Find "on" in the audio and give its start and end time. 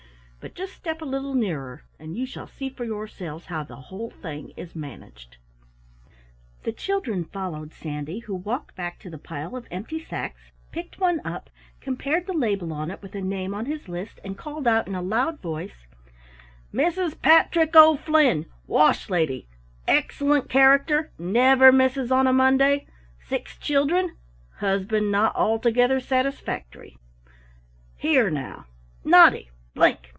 12.73-12.89, 13.53-13.67, 22.11-22.25